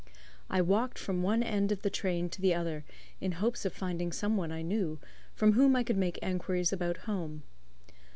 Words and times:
I 0.49 0.61
walked 0.63 0.97
from 0.97 1.21
one 1.21 1.43
end 1.43 1.71
of 1.71 1.83
the 1.83 1.91
train 1.91 2.27
to 2.29 2.41
the 2.41 2.55
other 2.55 2.83
in 3.19 3.33
hopes 3.33 3.65
of 3.65 3.71
finding 3.73 4.11
some 4.11 4.35
one 4.35 4.51
I 4.51 4.63
knew, 4.63 4.97
from 5.35 5.51
whom 5.53 5.75
I 5.75 5.83
could 5.83 5.95
make 5.97 6.17
enquiries 6.23 6.73
about 6.73 6.97
home. 7.05 7.43